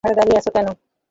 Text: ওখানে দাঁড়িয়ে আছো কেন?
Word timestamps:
ওখানে 0.03 0.15
দাঁড়িয়ে 0.17 0.39
আছো 0.39 0.51
কেন? 0.55 0.67